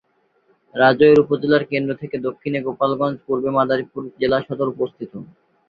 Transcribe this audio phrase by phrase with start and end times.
[0.75, 5.11] রাজৈর উপজেলার কেন্দ্র থেকে দক্ষিণে গোপালগঞ্জ, পূর্বে মাদারীপুর জেলা সদর অবস্থিত।